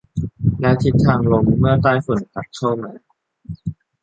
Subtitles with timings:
[0.59, 2.91] และทิศทางลมเมื่อไต้ฝุ่นพัดเข้ามา